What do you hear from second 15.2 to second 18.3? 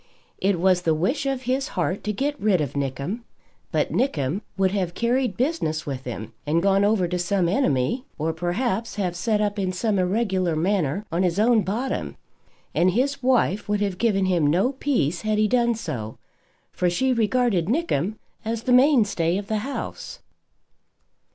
had he done so, for she regarded Nickem